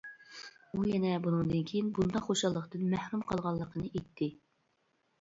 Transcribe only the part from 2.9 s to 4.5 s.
مەھرۇم قالغانلىقىنى ئېيتتى.